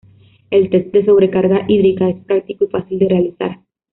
[0.49, 3.59] El test de sobrecarga hídrica es práctico y fácil de realizar.